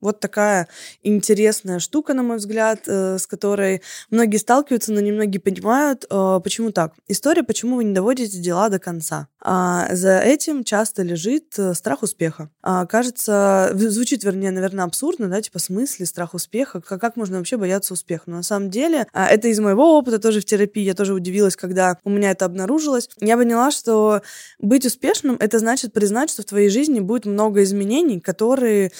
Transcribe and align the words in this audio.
Вот 0.00 0.20
такая 0.20 0.68
интересная 1.02 1.78
штука, 1.80 2.14
на 2.14 2.22
мой 2.22 2.36
взгляд, 2.36 2.82
э, 2.86 3.18
с 3.18 3.26
которой 3.26 3.82
многие 4.10 4.36
сталкиваются, 4.36 4.92
но 4.92 5.00
немногие 5.00 5.40
понимают, 5.40 6.04
э, 6.08 6.40
почему 6.42 6.70
так. 6.70 6.92
История, 7.08 7.42
почему 7.42 7.76
вы 7.76 7.84
не 7.84 7.94
доводите 7.94 8.38
дела 8.38 8.68
до 8.68 8.78
конца. 8.78 9.28
А 9.40 9.94
за 9.94 10.18
этим 10.18 10.64
часто 10.64 11.02
лежит 11.02 11.54
э, 11.58 11.72
страх 11.74 12.02
успеха. 12.02 12.50
А, 12.60 12.86
кажется, 12.86 13.70
звучит, 13.74 14.24
вернее, 14.24 14.50
наверное, 14.50 14.84
абсурдно, 14.84 15.28
да, 15.28 15.40
типа, 15.40 15.60
смысле 15.60 16.06
страх 16.06 16.34
успеха, 16.34 16.80
как, 16.80 17.16
можно 17.16 17.38
вообще 17.38 17.56
бояться 17.56 17.94
успеха? 17.94 18.24
Но 18.26 18.38
на 18.38 18.42
самом 18.42 18.68
деле, 18.68 19.06
а, 19.12 19.26
это 19.26 19.48
из 19.48 19.60
моего 19.60 19.96
опыта 19.96 20.18
тоже 20.18 20.40
в 20.40 20.44
терапии, 20.44 20.82
я 20.82 20.94
тоже 20.94 21.14
удивилась, 21.14 21.54
когда 21.54 21.98
у 22.04 22.10
меня 22.10 22.32
это 22.32 22.46
обнаружилось. 22.46 23.08
Я 23.20 23.36
поняла, 23.36 23.70
что 23.70 24.22
быть 24.58 24.84
успешным— 24.84 25.36
это 25.40 25.60
значит 25.60 25.92
признать, 25.92 26.30
что 26.30 26.42
в 26.42 26.46
твоей 26.46 26.68
жизни 26.68 26.98
будет 27.00 27.24
много 27.24 27.62
изменений, 27.62 28.20
которые 28.20 28.92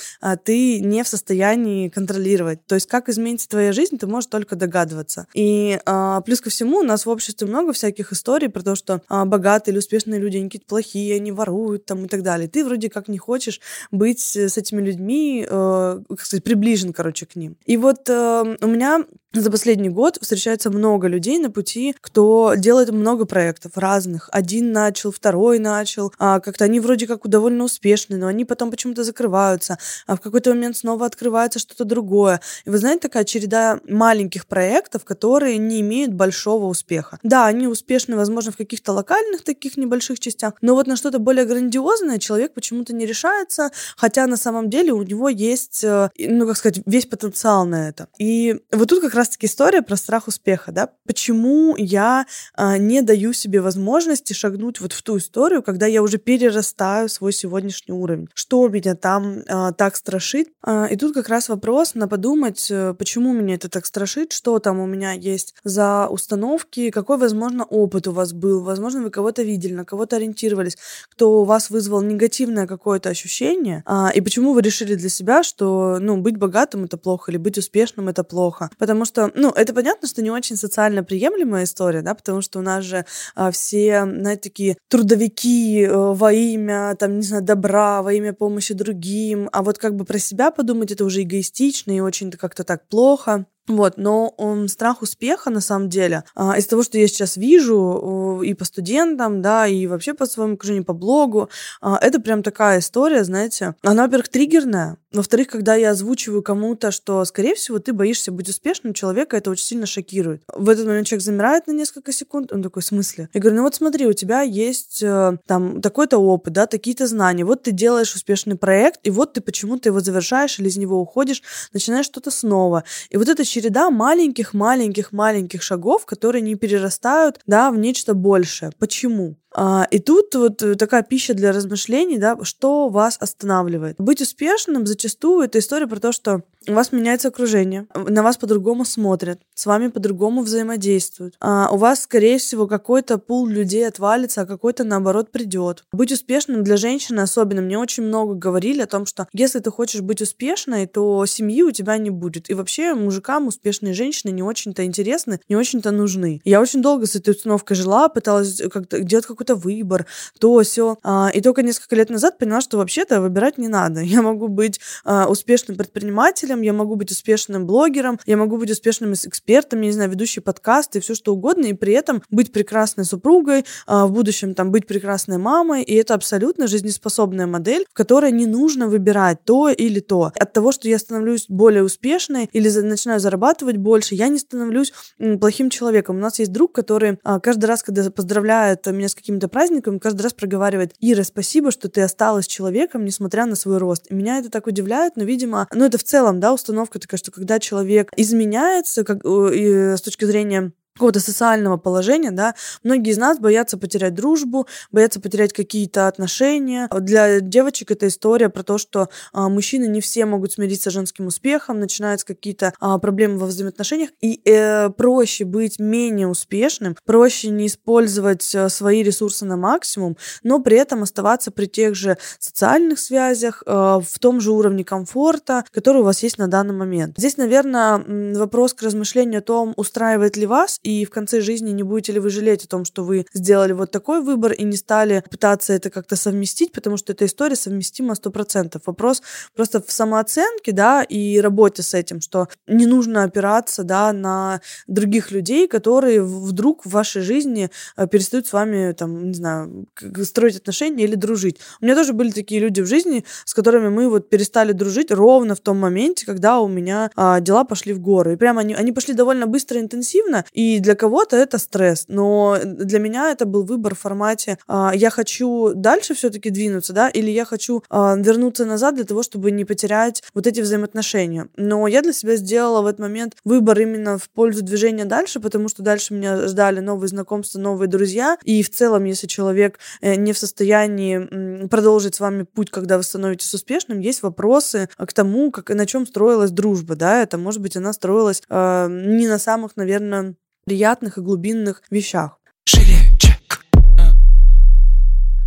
ты 0.44 0.80
не 0.88 1.02
в 1.02 1.08
состоянии 1.08 1.88
контролировать. 1.88 2.64
То 2.66 2.74
есть 2.74 2.86
как 2.86 3.08
изменится 3.08 3.48
твоя 3.48 3.72
жизнь, 3.72 3.98
ты 3.98 4.06
можешь 4.06 4.28
только 4.28 4.56
догадываться. 4.56 5.26
И 5.34 5.78
а, 5.86 6.20
плюс 6.22 6.40
ко 6.40 6.50
всему 6.50 6.78
у 6.78 6.82
нас 6.82 7.06
в 7.06 7.10
обществе 7.10 7.46
много 7.46 7.72
всяких 7.72 8.12
историй 8.12 8.48
про 8.48 8.62
то, 8.62 8.74
что 8.74 9.02
а, 9.08 9.24
богатые 9.24 9.72
или 9.72 9.78
успешные 9.78 10.20
люди, 10.20 10.36
они 10.36 10.46
какие-то 10.46 10.66
плохие, 10.66 11.16
они 11.16 11.32
воруют 11.32 11.86
там 11.86 12.04
и 12.04 12.08
так 12.08 12.22
далее. 12.22 12.48
Ты 12.48 12.64
вроде 12.64 12.90
как 12.90 13.08
не 13.08 13.18
хочешь 13.18 13.60
быть 13.90 14.20
с 14.20 14.56
этими 14.56 14.80
людьми, 14.80 15.46
э, 15.48 16.00
как 16.08 16.20
сказать, 16.20 16.44
приближен, 16.44 16.92
короче, 16.92 17.26
к 17.26 17.36
ним. 17.36 17.56
И 17.64 17.76
вот 17.76 18.08
э, 18.08 18.56
у 18.60 18.66
меня 18.66 19.04
за 19.40 19.50
последний 19.50 19.88
год 19.88 20.18
встречается 20.20 20.70
много 20.70 21.08
людей 21.08 21.38
на 21.38 21.50
пути, 21.50 21.94
кто 22.00 22.54
делает 22.56 22.90
много 22.90 23.24
проектов 23.24 23.72
разных. 23.76 24.28
Один 24.32 24.72
начал, 24.72 25.12
второй 25.12 25.58
начал. 25.58 26.12
А 26.18 26.40
как-то 26.40 26.64
они 26.64 26.80
вроде 26.80 27.06
как 27.06 27.26
довольно 27.28 27.64
успешны, 27.64 28.16
но 28.16 28.26
они 28.26 28.44
потом 28.44 28.70
почему-то 28.70 29.04
закрываются. 29.04 29.78
А 30.06 30.16
в 30.16 30.20
какой-то 30.20 30.50
момент 30.50 30.76
снова 30.76 31.06
открывается 31.06 31.58
что-то 31.58 31.84
другое. 31.84 32.40
И 32.64 32.70
вы 32.70 32.78
знаете, 32.78 33.00
такая 33.00 33.24
череда 33.24 33.80
маленьких 33.88 34.46
проектов, 34.46 35.04
которые 35.04 35.58
не 35.58 35.80
имеют 35.80 36.12
большого 36.12 36.66
успеха. 36.66 37.18
Да, 37.22 37.46
они 37.46 37.66
успешны, 37.66 38.16
возможно, 38.16 38.52
в 38.52 38.56
каких-то 38.56 38.92
локальных 38.92 39.42
таких 39.42 39.76
небольших 39.76 40.20
частях, 40.20 40.54
но 40.60 40.74
вот 40.74 40.86
на 40.86 40.96
что-то 40.96 41.18
более 41.18 41.44
грандиозное 41.44 42.18
человек 42.18 42.54
почему-то 42.54 42.94
не 42.94 43.06
решается, 43.06 43.70
хотя 43.96 44.26
на 44.26 44.36
самом 44.36 44.70
деле 44.70 44.92
у 44.92 45.02
него 45.02 45.28
есть, 45.28 45.84
э, 45.84 46.10
ну, 46.18 46.46
как 46.46 46.56
сказать, 46.56 46.82
весь 46.86 47.06
потенциал 47.06 47.64
на 47.64 47.88
это. 47.88 48.08
И 48.18 48.60
вот 48.72 48.88
тут 48.88 49.00
как 49.00 49.14
раз-таки 49.28 49.46
история 49.46 49.82
про 49.82 49.96
страх 49.96 50.26
успеха, 50.26 50.72
да, 50.72 50.90
почему 51.06 51.76
я 51.76 52.26
а, 52.54 52.78
не 52.78 53.02
даю 53.02 53.34
себе 53.34 53.60
возможности 53.60 54.32
шагнуть 54.32 54.80
вот 54.80 54.92
в 54.94 55.02
ту 55.02 55.18
историю, 55.18 55.62
когда 55.62 55.86
я 55.86 56.02
уже 56.02 56.16
перерастаю 56.16 57.08
свой 57.08 57.32
сегодняшний 57.32 57.92
уровень. 57.92 58.28
Что 58.32 58.68
меня 58.68 58.94
там 58.94 59.42
а, 59.48 59.72
так 59.72 59.96
страшит? 59.96 60.48
А, 60.62 60.86
и 60.86 60.96
тут 60.96 61.12
как 61.12 61.28
раз 61.28 61.50
вопрос 61.50 61.94
на 61.94 62.08
подумать, 62.08 62.68
э, 62.70 62.94
почему 62.94 63.34
меня 63.34 63.56
это 63.56 63.68
так 63.68 63.84
страшит, 63.84 64.32
что 64.32 64.58
там 64.60 64.80
у 64.80 64.86
меня 64.86 65.12
есть 65.12 65.54
за 65.62 66.06
установки, 66.08 66.90
какой, 66.90 67.18
возможно, 67.18 67.64
опыт 67.64 68.08
у 68.08 68.12
вас 68.12 68.32
был, 68.32 68.62
возможно, 68.62 69.02
вы 69.02 69.10
кого-то 69.10 69.42
видели, 69.42 69.74
на 69.74 69.84
кого-то 69.84 70.16
ориентировались, 70.16 70.78
кто 71.10 71.42
у 71.42 71.44
вас 71.44 71.68
вызвал 71.68 72.00
негативное 72.00 72.66
какое-то 72.66 73.10
ощущение, 73.10 73.82
а, 73.84 74.10
и 74.14 74.22
почему 74.22 74.54
вы 74.54 74.62
решили 74.62 74.94
для 74.94 75.10
себя, 75.10 75.42
что, 75.42 75.98
ну, 76.00 76.16
быть 76.16 76.38
богатым 76.38 76.84
это 76.84 76.96
плохо, 76.96 77.30
или 77.30 77.36
быть 77.36 77.58
успешным 77.58 78.08
это 78.08 78.24
плохо. 78.24 78.70
Потому 78.78 79.04
что, 79.08 79.32
ну, 79.34 79.50
это 79.50 79.74
понятно, 79.74 80.06
что 80.06 80.22
не 80.22 80.30
очень 80.30 80.56
социально 80.56 81.02
приемлемая 81.02 81.64
история, 81.64 82.02
да, 82.02 82.14
потому 82.14 82.40
что 82.42 82.60
у 82.60 82.62
нас 82.62 82.84
же 82.84 83.04
а, 83.34 83.50
все, 83.50 84.04
знаете, 84.04 84.42
такие 84.42 84.76
трудовики 84.88 85.82
э, 85.82 85.90
во 85.92 86.32
имя, 86.32 86.94
там, 86.96 87.16
не 87.16 87.22
знаю, 87.22 87.42
добра, 87.42 88.02
во 88.02 88.12
имя 88.12 88.32
помощи 88.32 88.74
другим, 88.74 89.48
а 89.52 89.62
вот 89.62 89.78
как 89.78 89.96
бы 89.96 90.04
про 90.04 90.18
себя 90.18 90.50
подумать, 90.50 90.92
это 90.92 91.04
уже 91.04 91.22
эгоистично 91.22 91.90
и 91.96 92.00
очень 92.00 92.30
как-то 92.30 92.62
так 92.62 92.86
плохо. 92.88 93.46
Вот, 93.68 93.98
но 93.98 94.34
um, 94.38 94.66
страх 94.66 95.02
успеха, 95.02 95.50
на 95.50 95.60
самом 95.60 95.88
деле, 95.88 96.24
uh, 96.34 96.58
из 96.58 96.66
того, 96.66 96.82
что 96.82 96.98
я 96.98 97.06
сейчас 97.06 97.36
вижу 97.36 97.76
uh, 97.76 98.44
и 98.44 98.54
по 98.54 98.64
студентам, 98.64 99.42
да, 99.42 99.66
и 99.66 99.86
вообще 99.86 100.14
по 100.14 100.26
своему 100.26 100.54
окружению, 100.54 100.84
по 100.84 100.94
блогу, 100.94 101.50
uh, 101.82 101.96
это 102.00 102.18
прям 102.20 102.42
такая 102.42 102.80
история, 102.80 103.24
знаете, 103.24 103.74
она, 103.82 104.04
во-первых, 104.04 104.28
триггерная, 104.28 104.96
во-вторых, 105.12 105.48
когда 105.48 105.74
я 105.74 105.90
озвучиваю 105.90 106.42
кому-то, 106.42 106.90
что, 106.90 107.24
скорее 107.24 107.54
всего, 107.54 107.78
ты 107.78 107.94
боишься 107.94 108.30
быть 108.30 108.48
успешным, 108.48 108.92
человека 108.92 109.38
это 109.38 109.50
очень 109.50 109.64
сильно 109.64 109.86
шокирует. 109.86 110.42
В 110.54 110.68
этот 110.68 110.86
момент 110.86 111.06
человек 111.06 111.24
замирает 111.24 111.66
на 111.66 111.72
несколько 111.72 112.12
секунд, 112.12 112.52
он 112.52 112.62
такой, 112.62 112.82
в 112.82 112.86
смысле? 112.86 113.30
Я 113.32 113.40
говорю, 113.40 113.56
ну 113.56 113.62
вот 113.62 113.74
смотри, 113.74 114.06
у 114.06 114.12
тебя 114.12 114.42
есть 114.42 115.02
э, 115.02 115.38
там 115.46 115.80
такой-то 115.80 116.18
опыт, 116.18 116.52
да, 116.52 116.66
такие-то 116.66 117.06
знания, 117.06 117.44
вот 117.46 117.62
ты 117.62 117.72
делаешь 117.72 118.14
успешный 118.14 118.56
проект, 118.56 119.00
и 119.02 119.10
вот 119.10 119.32
ты 119.32 119.40
почему-то 119.40 119.88
его 119.88 120.00
завершаешь 120.00 120.58
или 120.58 120.68
из 120.68 120.76
него 120.76 121.00
уходишь, 121.00 121.42
начинаешь 121.72 122.06
что-то 122.06 122.30
снова. 122.30 122.84
И 123.08 123.16
вот 123.16 123.28
эта 123.28 123.44
череда 123.58 123.90
маленьких-маленьких-маленьких 123.90 125.62
шагов, 125.62 126.06
которые 126.06 126.42
не 126.42 126.54
перерастают, 126.54 127.40
да, 127.46 127.70
в 127.70 127.78
нечто 127.78 128.14
большее. 128.14 128.70
Почему? 128.78 129.36
А, 129.54 129.86
и 129.90 129.98
тут 129.98 130.34
вот 130.34 130.62
э, 130.62 130.74
такая 130.74 131.02
пища 131.02 131.34
для 131.34 131.52
размышлений, 131.52 132.18
да, 132.18 132.36
что 132.42 132.88
вас 132.88 133.16
останавливает. 133.20 133.96
Быть 133.98 134.20
успешным 134.20 134.86
зачастую 134.86 135.44
это 135.44 135.58
история 135.58 135.86
про 135.86 136.00
то, 136.00 136.12
что 136.12 136.42
у 136.68 136.72
вас 136.74 136.92
меняется 136.92 137.28
окружение, 137.28 137.86
на 137.94 138.22
вас 138.22 138.36
по-другому 138.36 138.84
смотрят, 138.84 139.40
с 139.54 139.66
вами 139.66 139.88
по-другому 139.88 140.42
взаимодействуют. 140.42 141.34
А 141.40 141.70
у 141.72 141.76
вас, 141.76 142.02
скорее 142.02 142.38
всего, 142.38 142.66
какой-то 142.66 143.18
пул 143.18 143.46
людей 143.46 143.86
отвалится, 143.86 144.42
а 144.42 144.46
какой-то, 144.46 144.84
наоборот, 144.84 145.30
придет. 145.30 145.84
Быть 145.92 146.12
успешным 146.12 146.62
для 146.62 146.76
женщины 146.76 147.20
особенно. 147.20 147.62
Мне 147.62 147.78
очень 147.78 148.02
много 148.02 148.34
говорили 148.34 148.82
о 148.82 148.86
том, 148.86 149.06
что 149.06 149.28
если 149.32 149.60
ты 149.60 149.70
хочешь 149.70 150.02
быть 150.02 150.20
успешной, 150.20 150.86
то 150.86 151.24
семьи 151.26 151.62
у 151.62 151.70
тебя 151.70 151.96
не 151.96 152.10
будет. 152.10 152.50
И 152.50 152.54
вообще 152.54 152.94
мужикам 152.94 153.46
успешные 153.46 153.94
женщины 153.94 154.30
не 154.30 154.42
очень-то 154.42 154.84
интересны, 154.84 155.40
не 155.48 155.56
очень-то 155.56 155.90
нужны. 155.90 156.40
Я 156.44 156.60
очень 156.60 156.82
долго 156.82 157.06
с 157.06 157.16
этой 157.16 157.30
установкой 157.30 157.76
жила, 157.76 158.08
пыталась 158.08 158.60
как-то 158.70 159.00
делать 159.00 159.26
какой-то 159.38 159.54
выбор, 159.54 160.06
то 160.40 160.60
все. 160.62 160.98
А, 161.02 161.30
и 161.32 161.40
только 161.40 161.62
несколько 161.62 161.96
лет 161.96 162.10
назад 162.10 162.38
поняла, 162.38 162.60
что 162.60 162.78
вообще-то 162.78 163.20
выбирать 163.20 163.58
не 163.58 163.68
надо. 163.68 164.00
Я 164.00 164.22
могу 164.22 164.48
быть 164.48 164.80
а, 165.04 165.28
успешным 165.28 165.76
предпринимателем, 165.76 166.62
я 166.62 166.72
могу 166.72 166.96
быть 166.96 167.10
успешным 167.10 167.66
блогером, 167.66 168.18
я 168.26 168.36
могу 168.36 168.56
быть 168.56 168.70
успешным 168.70 169.12
экспертом, 169.12 169.80
я 169.80 169.86
не 169.86 169.92
знаю, 169.92 170.10
ведущий 170.10 170.40
подкасты, 170.40 171.00
все 171.00 171.14
что 171.14 171.34
угодно, 171.34 171.66
и 171.66 171.72
при 171.72 171.92
этом 171.92 172.22
быть 172.30 172.52
прекрасной 172.52 173.04
супругой, 173.04 173.64
а, 173.86 174.06
в 174.06 174.12
будущем 174.12 174.54
там 174.54 174.70
быть 174.72 174.86
прекрасной 174.86 175.38
мамой, 175.38 175.82
и 175.82 175.94
это 175.94 176.14
абсолютно 176.14 176.66
жизнеспособная 176.66 177.46
модель, 177.46 177.84
в 177.90 177.94
которой 177.94 178.32
не 178.32 178.46
нужно 178.46 178.88
выбирать 178.88 179.44
то 179.44 179.68
или 179.68 180.00
то. 180.00 180.32
От 180.34 180.52
того, 180.52 180.72
что 180.72 180.88
я 180.88 180.98
становлюсь 180.98 181.46
более 181.48 181.84
успешной 181.84 182.48
или 182.52 182.68
начинаю 182.80 183.20
зарабатывать 183.20 183.76
больше, 183.76 184.14
я 184.14 184.28
не 184.28 184.38
становлюсь 184.38 184.92
плохим 185.40 185.70
человеком. 185.70 186.16
У 186.16 186.20
нас 186.20 186.38
есть 186.38 186.52
друг, 186.52 186.72
который 186.74 187.18
каждый 187.42 187.66
раз, 187.66 187.82
когда 187.82 188.10
поздравляет 188.10 188.86
меня 188.86 189.08
с 189.08 189.14
каким-то 189.28 189.48
праздником, 189.48 190.00
каждый 190.00 190.22
раз 190.22 190.32
проговаривает, 190.32 190.94
Ира, 191.00 191.22
спасибо, 191.22 191.70
что 191.70 191.90
ты 191.90 192.00
осталась 192.00 192.46
человеком, 192.46 193.04
несмотря 193.04 193.44
на 193.44 193.56
свой 193.56 193.76
рост. 193.76 194.06
И 194.10 194.14
меня 194.14 194.38
это 194.38 194.48
так 194.48 194.66
удивляет, 194.66 195.16
но, 195.16 195.24
видимо, 195.24 195.68
ну 195.74 195.84
это 195.84 195.98
в 195.98 196.02
целом, 196.02 196.40
да, 196.40 196.54
установка 196.54 196.98
такая, 196.98 197.18
что 197.18 197.30
когда 197.30 197.58
человек 197.58 198.10
изменяется, 198.16 199.04
как, 199.04 199.18
и, 199.24 199.96
с 199.96 200.00
точки 200.00 200.24
зрения 200.24 200.72
какого-то 200.98 201.20
социального 201.20 201.76
положения, 201.76 202.32
да, 202.32 202.56
многие 202.82 203.12
из 203.12 203.18
нас 203.18 203.38
боятся 203.38 203.78
потерять 203.78 204.14
дружбу, 204.14 204.66
боятся 204.90 205.20
потерять 205.20 205.52
какие-то 205.52 206.08
отношения. 206.08 206.88
Для 207.00 207.40
девочек 207.40 207.92
это 207.92 208.08
история 208.08 208.48
про 208.48 208.64
то, 208.64 208.78
что 208.78 209.08
а, 209.32 209.48
мужчины 209.48 209.86
не 209.86 210.00
все 210.00 210.26
могут 210.26 210.52
смириться 210.52 210.90
с 210.90 210.92
женским 210.92 211.28
успехом, 211.28 211.78
начинаются 211.78 212.26
какие-то 212.26 212.74
а, 212.80 212.98
проблемы 212.98 213.38
во 213.38 213.46
взаимоотношениях, 213.46 214.10
и 214.20 214.40
э, 214.44 214.90
проще 214.90 215.44
быть 215.44 215.78
менее 215.78 216.26
успешным, 216.26 216.96
проще 217.04 217.50
не 217.50 217.68
использовать 217.68 218.52
а, 218.56 218.68
свои 218.68 219.04
ресурсы 219.04 219.44
на 219.44 219.56
максимум, 219.56 220.16
но 220.42 220.58
при 220.58 220.78
этом 220.78 221.04
оставаться 221.04 221.52
при 221.52 221.66
тех 221.66 221.94
же 221.94 222.18
социальных 222.40 222.98
связях, 222.98 223.62
а, 223.66 224.00
в 224.00 224.18
том 224.18 224.40
же 224.40 224.50
уровне 224.50 224.82
комфорта, 224.82 225.64
который 225.70 226.02
у 226.02 226.04
вас 226.04 226.24
есть 226.24 226.38
на 226.38 226.48
данный 226.48 226.74
момент. 226.74 227.14
Здесь, 227.16 227.36
наверное, 227.36 228.02
вопрос 228.34 228.74
к 228.74 228.82
размышлению 228.82 229.38
о 229.38 229.42
том, 229.42 229.74
устраивает 229.76 230.36
ли 230.36 230.46
вас 230.46 230.80
и 230.88 231.04
в 231.04 231.10
конце 231.10 231.42
жизни 231.42 231.70
не 231.72 231.82
будете 231.82 232.12
ли 232.12 232.18
вы 232.18 232.30
жалеть 232.30 232.64
о 232.64 232.68
том, 232.68 232.86
что 232.86 233.04
вы 233.04 233.26
сделали 233.34 233.72
вот 233.72 233.90
такой 233.90 234.22
выбор 234.22 234.52
и 234.52 234.64
не 234.64 234.76
стали 234.78 235.22
пытаться 235.30 235.74
это 235.74 235.90
как-то 235.90 236.16
совместить, 236.16 236.72
потому 236.72 236.96
что 236.96 237.12
эта 237.12 237.26
история 237.26 237.56
совместима 237.56 238.14
100%. 238.14 238.80
Вопрос 238.86 239.22
просто 239.54 239.82
в 239.82 239.92
самооценке, 239.92 240.72
да, 240.72 241.02
и 241.02 241.40
работе 241.40 241.82
с 241.82 241.92
этим, 241.92 242.22
что 242.22 242.48
не 242.66 242.86
нужно 242.86 243.24
опираться, 243.24 243.82
да, 243.82 244.14
на 244.14 244.62
других 244.86 245.30
людей, 245.30 245.68
которые 245.68 246.22
вдруг 246.22 246.86
в 246.86 246.90
вашей 246.90 247.20
жизни 247.20 247.70
э, 247.98 248.06
перестают 248.06 248.46
с 248.46 248.54
вами, 248.54 248.92
там, 248.92 249.28
не 249.28 249.34
знаю, 249.34 249.88
строить 250.22 250.56
отношения 250.56 251.04
или 251.04 251.16
дружить. 251.16 251.58
У 251.82 251.84
меня 251.84 251.96
тоже 251.96 252.14
были 252.14 252.30
такие 252.30 252.62
люди 252.62 252.80
в 252.80 252.86
жизни, 252.86 253.26
с 253.44 253.52
которыми 253.52 253.90
мы 253.90 254.08
вот 254.08 254.30
перестали 254.30 254.72
дружить 254.72 255.10
ровно 255.10 255.54
в 255.54 255.60
том 255.60 255.78
моменте, 255.78 256.24
когда 256.24 256.60
у 256.60 256.68
меня 256.68 257.10
а, 257.14 257.40
дела 257.40 257.64
пошли 257.64 257.92
в 257.92 258.00
горы. 258.00 258.32
И 258.32 258.36
прямо 258.36 258.62
они, 258.62 258.72
они 258.72 258.92
пошли 258.92 259.12
довольно 259.12 259.46
быстро 259.46 259.78
интенсивно, 259.80 260.46
и 260.52 260.77
для 260.80 260.94
кого-то 260.94 261.36
это 261.36 261.58
стресс, 261.58 262.04
но 262.08 262.58
для 262.62 262.98
меня 262.98 263.30
это 263.30 263.44
был 263.44 263.64
выбор 263.64 263.94
в 263.94 264.00
формате 264.00 264.58
а, 264.66 264.92
я 264.94 265.10
хочу 265.10 265.72
дальше 265.74 266.14
все-таки 266.14 266.50
двинуться, 266.50 266.92
да, 266.92 267.08
или 267.08 267.30
я 267.30 267.44
хочу 267.44 267.82
а, 267.88 268.16
вернуться 268.16 268.64
назад 268.64 268.94
для 268.94 269.04
того, 269.04 269.22
чтобы 269.22 269.50
не 269.50 269.64
потерять 269.64 270.22
вот 270.34 270.46
эти 270.46 270.60
взаимоотношения. 270.60 271.48
Но 271.56 271.86
я 271.86 272.02
для 272.02 272.12
себя 272.12 272.36
сделала 272.36 272.82
в 272.82 272.86
этот 272.86 273.00
момент 273.00 273.36
выбор 273.44 273.80
именно 273.80 274.18
в 274.18 274.28
пользу 274.30 274.62
движения 274.62 275.04
дальше, 275.04 275.40
потому 275.40 275.68
что 275.68 275.82
дальше 275.82 276.14
меня 276.14 276.46
ждали 276.46 276.80
новые 276.80 277.08
знакомства, 277.08 277.58
новые 277.58 277.88
друзья, 277.88 278.38
и 278.44 278.62
в 278.62 278.70
целом, 278.70 279.04
если 279.04 279.26
человек 279.26 279.78
э, 280.00 280.14
не 280.16 280.32
в 280.32 280.38
состоянии 280.38 281.66
продолжить 281.68 282.14
с 282.14 282.20
вами 282.20 282.42
путь, 282.42 282.70
когда 282.70 282.96
вы 282.96 283.02
становитесь 283.02 283.52
успешным, 283.54 284.00
есть 284.00 284.22
вопросы 284.22 284.88
к 284.96 285.12
тому, 285.12 285.50
как, 285.50 285.70
на 285.70 285.86
чем 285.86 286.06
строилась 286.06 286.50
дружба, 286.50 286.96
да, 286.96 287.22
это, 287.22 287.38
может 287.38 287.60
быть, 287.60 287.76
она 287.76 287.92
строилась 287.92 288.42
э, 288.48 288.88
не 288.90 289.28
на 289.28 289.38
самых, 289.38 289.76
наверное, 289.76 290.34
приятных 290.68 291.16
и 291.16 291.22
глубинных 291.22 291.82
вещах. 291.90 292.38
Шире, 292.66 293.07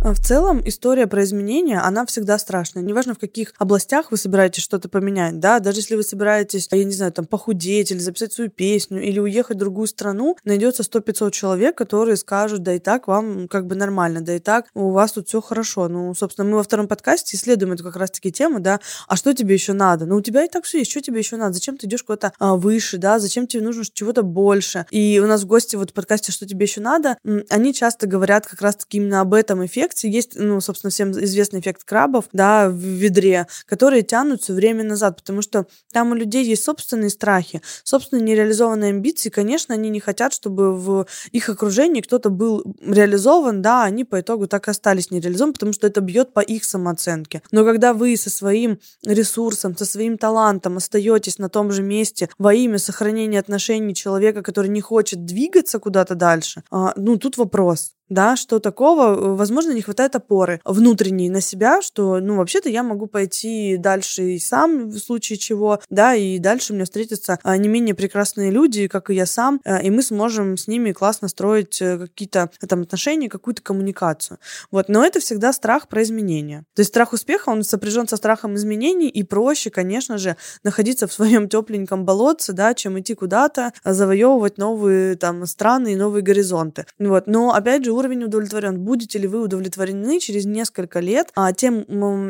в 0.02 0.18
целом 0.18 0.60
история 0.64 1.06
про 1.06 1.22
изменения, 1.22 1.78
она 1.78 2.04
всегда 2.06 2.36
страшная. 2.38 2.82
Неважно, 2.82 3.14
в 3.14 3.18
каких 3.18 3.54
областях 3.58 4.10
вы 4.10 4.16
собираетесь 4.16 4.64
что-то 4.64 4.88
поменять, 4.88 5.38
да, 5.38 5.60
даже 5.60 5.78
если 5.78 5.94
вы 5.94 6.02
собираетесь, 6.02 6.68
я 6.72 6.84
не 6.84 6.92
знаю, 6.92 7.12
там, 7.12 7.24
похудеть 7.24 7.92
или 7.92 7.98
записать 7.98 8.32
свою 8.32 8.50
песню, 8.50 9.00
или 9.00 9.20
уехать 9.20 9.56
в 9.56 9.60
другую 9.60 9.86
страну, 9.86 10.36
найдется 10.44 10.82
100-500 10.82 11.30
человек, 11.30 11.76
которые 11.76 12.16
скажут, 12.16 12.64
да 12.64 12.74
и 12.74 12.80
так 12.80 13.06
вам 13.06 13.46
как 13.46 13.68
бы 13.68 13.76
нормально, 13.76 14.20
да 14.22 14.34
и 14.34 14.40
так 14.40 14.66
у 14.74 14.90
вас 14.90 15.12
тут 15.12 15.28
все 15.28 15.40
хорошо. 15.40 15.86
Ну, 15.88 16.14
собственно, 16.14 16.48
мы 16.48 16.56
во 16.56 16.64
втором 16.64 16.88
подкасте 16.88 17.36
исследуем 17.36 17.72
эту 17.72 17.84
как 17.84 17.94
раз-таки 17.94 18.32
тему, 18.32 18.58
да, 18.58 18.80
а 19.06 19.16
что 19.16 19.32
тебе 19.34 19.54
еще 19.54 19.72
надо? 19.72 20.04
Ну, 20.06 20.16
у 20.16 20.20
тебя 20.20 20.44
и 20.44 20.48
так 20.48 20.64
все 20.64 20.78
есть, 20.78 20.90
что 20.90 21.00
тебе 21.00 21.20
еще 21.20 21.36
надо? 21.36 21.54
Зачем 21.54 21.76
ты 21.76 21.86
идешь 21.86 22.02
куда-то 22.02 22.32
а, 22.40 22.56
выше, 22.56 22.98
да, 22.98 23.20
зачем 23.20 23.46
тебе 23.46 23.62
нужно 23.62 23.84
чего-то 23.92 24.22
больше? 24.22 24.86
И 24.90 25.20
у 25.22 25.28
нас 25.28 25.42
в 25.42 25.46
гости 25.46 25.76
вот 25.76 25.90
в 25.90 25.94
подкасте 25.94 26.32
«Что 26.32 26.46
тебе 26.46 26.66
еще 26.66 26.80
надо?» 26.80 27.18
они 27.50 27.72
часто 27.72 28.06
говорят 28.06 28.46
как 28.46 28.60
раз-таки 28.62 28.98
именно 28.98 29.20
об 29.20 29.34
этом 29.34 29.64
эффекте, 29.64 29.91
эффекте. 29.92 30.08
Есть, 30.08 30.32
ну, 30.34 30.60
собственно, 30.60 30.90
всем 30.90 31.12
известный 31.12 31.60
эффект 31.60 31.84
крабов, 31.84 32.26
да, 32.32 32.68
в 32.68 32.76
ведре, 32.76 33.46
которые 33.66 34.02
тянут 34.02 34.42
все 34.42 34.52
время 34.52 34.84
назад, 34.84 35.16
потому 35.16 35.42
что 35.42 35.66
там 35.92 36.12
у 36.12 36.14
людей 36.14 36.44
есть 36.44 36.64
собственные 36.64 37.10
страхи, 37.10 37.62
собственные 37.84 38.24
нереализованные 38.24 38.90
амбиции. 38.90 39.30
Конечно, 39.30 39.74
они 39.74 39.90
не 39.90 40.00
хотят, 40.00 40.32
чтобы 40.32 40.76
в 40.76 41.06
их 41.30 41.48
окружении 41.48 42.00
кто-то 42.00 42.30
был 42.30 42.64
реализован, 42.84 43.62
да, 43.62 43.84
они 43.84 44.04
по 44.04 44.20
итогу 44.20 44.46
так 44.46 44.68
и 44.68 44.70
остались 44.70 45.10
нереализованы, 45.10 45.52
потому 45.52 45.72
что 45.72 45.86
это 45.86 46.00
бьет 46.00 46.32
по 46.32 46.40
их 46.40 46.64
самооценке. 46.64 47.42
Но 47.50 47.64
когда 47.64 47.92
вы 47.92 48.16
со 48.16 48.30
своим 48.30 48.78
ресурсом, 49.04 49.76
со 49.76 49.84
своим 49.84 50.18
талантом 50.18 50.76
остаетесь 50.76 51.38
на 51.38 51.48
том 51.48 51.72
же 51.72 51.82
месте 51.82 52.28
во 52.38 52.54
имя 52.54 52.78
сохранения 52.78 53.38
отношений 53.38 53.94
человека, 53.94 54.42
который 54.42 54.68
не 54.68 54.80
хочет 54.80 55.24
двигаться 55.24 55.78
куда-то 55.78 56.14
дальше, 56.14 56.62
а, 56.70 56.92
ну, 56.96 57.16
тут 57.16 57.36
вопрос 57.36 57.92
да, 58.12 58.36
что 58.36 58.58
такого, 58.58 59.34
возможно, 59.34 59.72
не 59.72 59.82
хватает 59.82 60.14
опоры 60.16 60.60
внутренней 60.64 61.30
на 61.30 61.40
себя, 61.40 61.82
что, 61.82 62.20
ну, 62.20 62.36
вообще-то 62.36 62.68
я 62.68 62.82
могу 62.82 63.06
пойти 63.06 63.76
дальше 63.78 64.32
и 64.32 64.38
сам, 64.38 64.88
в 64.88 64.98
случае 64.98 65.38
чего, 65.38 65.80
да, 65.90 66.14
и 66.14 66.38
дальше 66.38 66.72
у 66.72 66.76
меня 66.76 66.84
встретятся 66.84 67.38
а, 67.42 67.56
не 67.56 67.68
менее 67.68 67.94
прекрасные 67.94 68.50
люди, 68.50 68.88
как 68.88 69.10
и 69.10 69.14
я 69.14 69.26
сам, 69.26 69.60
а, 69.64 69.78
и 69.78 69.90
мы 69.90 70.02
сможем 70.02 70.56
с 70.56 70.68
ними 70.68 70.92
классно 70.92 71.28
строить 71.28 71.80
э, 71.80 71.98
какие-то 71.98 72.50
там 72.68 72.82
отношения, 72.82 73.28
какую-то 73.28 73.62
коммуникацию. 73.62 74.38
Вот, 74.70 74.88
но 74.88 75.04
это 75.04 75.20
всегда 75.20 75.52
страх 75.52 75.88
про 75.88 76.02
изменения. 76.02 76.64
То 76.74 76.80
есть 76.80 76.90
страх 76.90 77.12
успеха, 77.12 77.48
он 77.50 77.64
сопряжен 77.64 78.06
со 78.08 78.16
страхом 78.16 78.54
изменений, 78.56 79.08
и 79.08 79.22
проще, 79.22 79.70
конечно 79.70 80.18
же, 80.18 80.36
находиться 80.62 81.06
в 81.06 81.12
своем 81.12 81.48
тепленьком 81.48 82.04
болотце, 82.04 82.52
да, 82.52 82.74
чем 82.74 83.00
идти 83.00 83.14
куда-то, 83.14 83.72
завоевывать 83.84 84.58
новые 84.58 85.16
там 85.16 85.46
страны 85.46 85.92
и 85.94 85.96
новые 85.96 86.22
горизонты. 86.22 86.86
Вот, 86.98 87.26
но 87.26 87.54
опять 87.54 87.84
же, 87.84 87.92
уровень 88.02 88.24
удовлетворен. 88.24 88.80
Будете 88.80 89.18
ли 89.20 89.28
вы 89.28 89.40
удовлетворены 89.40 90.18
через 90.18 90.44
несколько 90.44 90.98
лет 90.98 91.28
а, 91.36 91.52
тем 91.52 91.82